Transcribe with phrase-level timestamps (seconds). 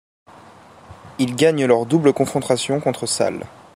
[1.19, 3.45] Ils gagnent leur double confrontation contre Sale.